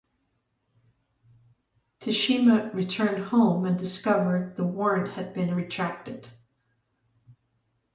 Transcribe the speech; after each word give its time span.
Teshima 1.99 2.73
returned 2.73 3.25
home 3.25 3.65
and 3.67 3.77
discovered 3.77 4.55
the 4.55 4.65
warrant 4.65 5.09
had 5.13 5.31
been 5.31 5.53
retracted. 5.53 6.29